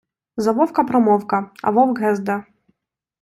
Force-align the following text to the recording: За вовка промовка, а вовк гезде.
За 0.43 0.51
вовка 0.51 0.83
промовка, 0.85 1.39
а 1.67 1.71
вовк 1.75 1.99
гезде. 2.01 2.39